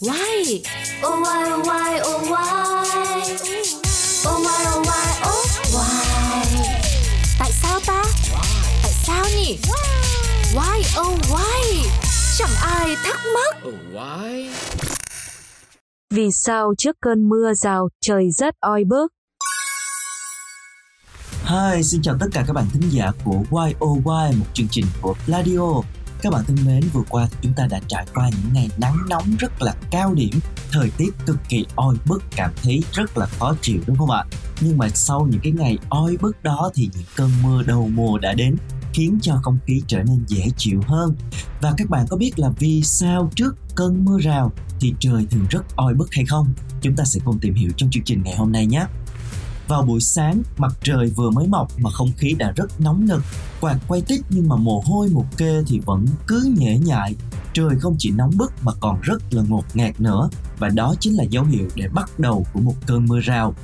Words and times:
Why? 0.00 0.62
Oh 1.02 1.20
why 1.22 1.50
oh 1.52 1.66
why 1.66 2.00
oh 2.00 2.30
why 2.30 3.22
Oh 4.26 4.38
why 4.44 4.60
oh 4.74 4.86
why 4.86 5.08
oh 5.24 5.46
why 5.74 6.04
Tại 7.38 7.50
sao 7.52 7.80
ta? 7.86 8.04
Tại 8.82 8.92
sao 8.92 9.24
nhỉ? 9.36 9.58
Why 10.54 11.00
oh 11.00 11.18
why? 11.30 11.88
Chẳng 12.38 12.54
ai 12.62 12.96
thắc 13.04 13.20
mắc. 13.34 13.56
Oh, 13.68 13.74
why? 13.92 14.48
Vì 16.10 16.28
sao 16.32 16.74
trước 16.78 16.96
cơn 17.00 17.28
mưa 17.28 17.54
rào, 17.54 17.88
trời 18.00 18.30
rất 18.30 18.54
oi 18.60 18.84
bức? 18.84 19.12
Hi, 21.44 21.82
xin 21.82 22.02
chào 22.02 22.16
tất 22.20 22.26
cả 22.32 22.44
các 22.46 22.52
bạn 22.52 22.64
thính 22.72 22.90
giả 22.90 23.12
của 23.24 23.42
YOY, 23.50 24.36
một 24.38 24.46
chương 24.54 24.68
trình 24.70 24.84
của 25.00 25.14
Pladio. 25.26 25.82
Các 26.22 26.32
bạn 26.32 26.44
thân 26.44 26.56
mến, 26.66 26.80
vừa 26.92 27.02
qua 27.08 27.28
thì 27.30 27.36
chúng 27.42 27.52
ta 27.52 27.66
đã 27.66 27.80
trải 27.88 28.06
qua 28.14 28.30
những 28.30 28.52
ngày 28.52 28.68
nắng 28.78 28.96
nóng 29.08 29.36
rất 29.38 29.62
là 29.62 29.74
cao 29.90 30.14
điểm, 30.14 30.40
thời 30.72 30.90
tiết 30.96 31.10
cực 31.26 31.36
kỳ 31.48 31.66
oi 31.74 31.96
bức, 32.06 32.22
cảm 32.36 32.52
thấy 32.62 32.82
rất 32.92 33.18
là 33.18 33.26
khó 33.26 33.54
chịu 33.62 33.80
đúng 33.86 33.96
không 33.96 34.10
ạ? 34.10 34.24
Nhưng 34.60 34.78
mà 34.78 34.88
sau 34.88 35.26
những 35.30 35.40
cái 35.42 35.52
ngày 35.52 35.78
oi 35.88 36.16
bức 36.20 36.42
đó 36.42 36.70
thì 36.74 36.90
những 36.94 37.04
cơn 37.16 37.30
mưa 37.42 37.62
đầu 37.62 37.90
mùa 37.94 38.18
đã 38.18 38.32
đến, 38.32 38.56
khiến 38.92 39.18
cho 39.22 39.40
không 39.42 39.58
khí 39.66 39.82
trở 39.86 40.02
nên 40.02 40.24
dễ 40.26 40.46
chịu 40.56 40.80
hơn. 40.86 41.16
Và 41.60 41.72
các 41.76 41.90
bạn 41.90 42.06
có 42.10 42.16
biết 42.16 42.38
là 42.38 42.48
vì 42.58 42.82
sao 42.82 43.30
trước 43.34 43.56
cơn 43.74 44.04
mưa 44.04 44.18
rào 44.20 44.52
thì 44.80 44.94
trời 45.00 45.26
thường 45.30 45.46
rất 45.50 45.76
oi 45.76 45.94
bức 45.94 46.08
hay 46.12 46.24
không? 46.24 46.54
Chúng 46.80 46.96
ta 46.96 47.04
sẽ 47.04 47.20
cùng 47.24 47.38
tìm 47.38 47.54
hiểu 47.54 47.70
trong 47.76 47.90
chương 47.90 48.04
trình 48.04 48.22
ngày 48.22 48.36
hôm 48.36 48.52
nay 48.52 48.66
nhé. 48.66 48.84
Vào 49.68 49.82
buổi 49.82 50.00
sáng, 50.00 50.42
mặt 50.56 50.72
trời 50.82 51.10
vừa 51.16 51.30
mới 51.30 51.46
mọc 51.46 51.72
mà 51.78 51.90
không 51.90 52.12
khí 52.16 52.34
đã 52.38 52.52
rất 52.56 52.80
nóng 52.80 53.06
nực. 53.06 53.22
Quạt 53.60 53.78
quay 53.88 54.02
tít 54.02 54.20
nhưng 54.30 54.48
mà 54.48 54.56
mồ 54.56 54.82
hôi 54.86 55.08
một 55.08 55.24
kê 55.36 55.62
thì 55.66 55.80
vẫn 55.86 56.06
cứ 56.26 56.54
nhễ 56.58 56.78
nhại. 56.78 57.14
Trời 57.52 57.76
không 57.80 57.96
chỉ 57.98 58.10
nóng 58.10 58.30
bức 58.36 58.52
mà 58.62 58.72
còn 58.80 59.00
rất 59.02 59.34
là 59.34 59.42
ngột 59.48 59.64
ngạt 59.74 60.00
nữa. 60.00 60.28
Và 60.58 60.68
đó 60.68 60.94
chính 61.00 61.16
là 61.16 61.24
dấu 61.24 61.44
hiệu 61.44 61.68
để 61.74 61.88
bắt 61.88 62.18
đầu 62.18 62.46
của 62.52 62.60
một 62.60 62.74
cơn 62.86 63.06
mưa 63.06 63.20
rào. 63.20 63.54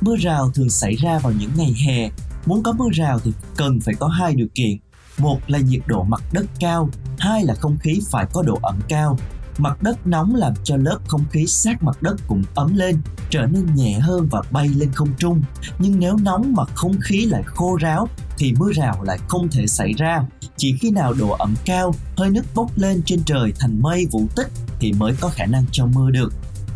Mưa 0.00 0.16
rào 0.16 0.50
thường 0.50 0.70
xảy 0.70 0.94
ra 0.94 1.18
vào 1.18 1.32
những 1.32 1.50
ngày 1.56 1.74
hè. 1.86 2.10
Muốn 2.46 2.62
có 2.62 2.72
mưa 2.72 2.88
rào 2.92 3.18
thì 3.18 3.32
cần 3.56 3.80
phải 3.80 3.94
có 3.94 4.06
hai 4.06 4.34
điều 4.34 4.48
kiện. 4.54 4.78
Một 5.18 5.38
là 5.46 5.58
nhiệt 5.58 5.82
độ 5.86 6.02
mặt 6.02 6.22
đất 6.32 6.46
cao, 6.60 6.88
hai 7.18 7.44
là 7.44 7.54
không 7.54 7.76
khí 7.80 8.00
phải 8.10 8.26
có 8.32 8.42
độ 8.42 8.58
ẩm 8.62 8.80
cao 8.88 9.18
Mặt 9.58 9.82
đất 9.82 10.06
nóng 10.06 10.34
làm 10.34 10.52
cho 10.64 10.76
lớp 10.76 10.98
không 11.08 11.24
khí 11.30 11.46
sát 11.46 11.82
mặt 11.82 12.02
đất 12.02 12.16
cũng 12.28 12.42
ấm 12.54 12.76
lên, 12.76 12.98
trở 13.30 13.46
nên 13.46 13.74
nhẹ 13.74 13.98
hơn 13.98 14.28
và 14.30 14.42
bay 14.50 14.68
lên 14.68 14.92
không 14.92 15.08
trung. 15.18 15.42
Nhưng 15.78 15.98
nếu 15.98 16.16
nóng 16.16 16.52
mà 16.52 16.64
không 16.74 16.94
khí 17.04 17.26
lại 17.26 17.42
khô 17.46 17.76
ráo 17.80 18.08
thì 18.38 18.54
mưa 18.58 18.72
rào 18.72 19.02
lại 19.02 19.18
không 19.28 19.48
thể 19.48 19.66
xảy 19.66 19.92
ra. 19.92 20.22
Chỉ 20.56 20.76
khi 20.80 20.90
nào 20.90 21.14
độ 21.14 21.30
ẩm 21.30 21.54
cao, 21.64 21.94
hơi 22.16 22.30
nước 22.30 22.44
bốc 22.54 22.70
lên 22.76 23.02
trên 23.06 23.24
trời 23.24 23.52
thành 23.58 23.82
mây 23.82 24.06
vũ 24.10 24.26
tích 24.36 24.48
thì 24.78 24.92
mới 24.92 25.14
có 25.20 25.28
khả 25.28 25.46
năng 25.46 25.64
cho 25.72 25.86
mưa 25.86 26.10
được. 26.10 26.32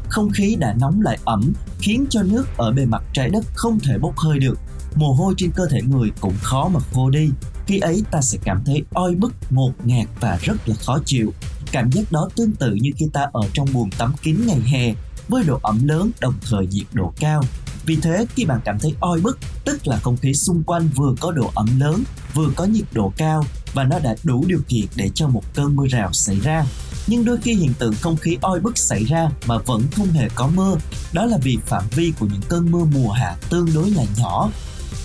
Không 0.09 0.31
khí 0.31 0.56
đã 0.61 0.75
nóng 0.81 1.01
lại 1.01 1.19
ẩm, 1.25 1.53
khiến 1.79 2.06
cho 2.11 2.23
nước 2.23 2.47
ở 2.56 2.73
bề 2.73 2.84
mặt 2.84 3.03
trái 3.12 3.31
đất 3.31 3.45
không 3.55 3.79
thể 3.81 3.99
bốc 3.99 4.17
hơi 4.17 4.39
được. 4.39 4.59
Mồ 4.95 5.12
hôi 5.12 5.34
trên 5.37 5.51
cơ 5.51 5.67
thể 5.71 5.83
người 5.83 6.11
cũng 6.21 6.34
khó 6.43 6.69
mà 6.69 6.81
khô 6.93 7.11
đi. 7.11 7.31
Khi 7.67 7.79
ấy 7.79 8.05
ta 8.11 8.21
sẽ 8.21 8.39
cảm 8.45 8.62
thấy 8.65 8.83
oi 8.95 9.15
bức, 9.15 9.34
ngột 9.51 9.73
ngạt 9.84 10.09
và 10.21 10.39
rất 10.43 10.69
là 10.69 10.75
khó 10.75 10.99
chịu. 11.05 11.33
Cảm 11.73 11.91
giác 11.93 12.13
đó 12.13 12.29
tương 12.37 12.53
tự 12.53 12.75
như 12.75 12.91
khi 12.97 13.07
ta 13.13 13.27
ở 13.33 13.43
trong 13.53 13.73
buồng 13.73 13.91
tắm 13.91 14.13
kín 14.23 14.37
ngày 14.47 14.61
hè 14.61 14.95
với 15.29 15.45
độ 15.45 15.59
ẩm 15.63 15.89
lớn 15.89 16.11
đồng 16.21 16.35
thời 16.51 16.67
nhiệt 16.67 16.87
độ 16.93 17.13
cao. 17.17 17.43
Vì 17.87 17.97
thế 17.97 18.27
khi 18.35 18.45
bạn 18.45 18.61
cảm 18.65 18.79
thấy 18.79 18.95
oi 19.01 19.21
bức, 19.21 19.39
tức 19.65 19.87
là 19.87 19.97
không 19.97 20.17
khí 20.17 20.35
xung 20.35 20.63
quanh 20.63 20.89
vừa 20.95 21.15
có 21.21 21.33
độ 21.33 21.51
ẩm 21.55 21.81
lớn, 21.81 22.03
vừa 22.35 22.49
có 22.57 22.65
nhiệt 22.65 22.85
độ 22.93 23.13
cao 23.17 23.45
và 23.75 23.85
nó 23.85 23.99
đã 23.99 24.17
đủ 24.25 24.45
điều 24.49 24.61
kiện 24.69 24.87
để 24.97 25.11
cho 25.15 25.29
một 25.29 25.43
cơn 25.55 25.77
mưa 25.77 25.87
rào 25.91 26.13
xảy 26.13 26.41
ra. 26.41 26.65
Nhưng 27.07 27.25
đôi 27.25 27.37
khi 27.37 27.55
hiện 27.55 27.73
tượng 27.79 27.95
không 27.95 28.17
khí 28.17 28.39
oi 28.41 28.61
bức 28.61 28.79
xảy 28.79 29.05
ra 29.05 29.31
mà 29.47 29.59
vẫn 29.59 29.83
không 29.97 30.11
hề 30.11 30.29
có 30.35 30.51
mưa, 30.55 30.77
đó 31.13 31.25
là 31.25 31.39
vì 31.43 31.59
phạm 31.67 31.85
vi 31.91 32.13
của 32.19 32.27
những 32.27 32.43
cơn 32.49 32.71
mưa 32.71 32.85
mùa 32.85 33.11
hạ 33.11 33.37
tương 33.51 33.75
đối 33.75 33.91
là 33.91 34.05
nhỏ 34.19 34.51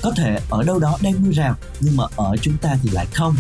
có 0.02 0.12
thể 0.18 0.40
ở 0.50 0.64
đâu 0.64 0.80
đó 0.80 0.98
đang 1.02 1.24
mưa 1.24 1.32
rào, 1.32 1.56
nhưng 1.80 1.98
mà 1.98 2.04
ở 2.16 2.36
chúng 2.42 2.58
ta 2.58 2.76
thì 2.84 2.90
lại 2.90 3.08
không. 3.14 3.36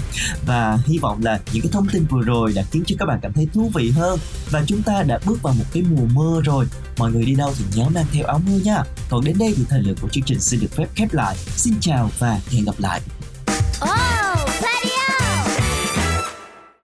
Và 0.46 0.80
hy 0.86 0.98
vọng 0.98 1.24
là 1.24 1.40
những 1.54 1.64
cái 1.64 1.72
thông 1.72 1.88
tin 1.90 2.06
vừa 2.06 2.22
rồi 2.22 2.54
đã 2.54 2.64
khiến 2.72 2.84
cho 2.88 2.96
các 3.00 3.06
bạn 3.06 3.20
cảm 3.22 3.34
thấy 3.34 3.48
thú 3.54 3.72
vị 3.74 3.92
hơn. 3.92 4.20
Và 4.52 4.64
chúng 4.68 4.84
ta 4.84 5.04
đã 5.04 5.20
bước 5.26 5.42
vào 5.42 5.54
một 5.54 5.66
cái 5.74 5.84
mùa 5.84 6.06
mưa 6.14 6.42
rồi. 6.42 6.66
Mọi 6.98 7.12
người 7.12 7.26
đi 7.26 7.36
đâu 7.36 7.54
thì 7.58 7.66
nhớ 7.76 7.90
mang 7.90 8.06
theo 8.12 8.26
áo 8.26 8.42
mưa 8.48 8.58
nha. 8.64 8.84
Còn 9.10 9.26
đến 9.26 9.38
đây 9.40 9.54
thì 9.58 9.64
thời 9.70 9.82
lượng 9.82 9.98
của 10.02 10.10
chương 10.10 10.24
trình 10.24 10.40
xin 10.40 10.60
được 10.60 10.72
phép 10.76 10.88
khép 10.96 11.14
lại. 11.14 11.36
Xin 11.56 11.74
chào 11.82 12.12
và 12.20 12.40
hẹn 12.50 12.66
gặp 12.66 12.76
lại. 12.80 13.02
Oh 13.82 14.23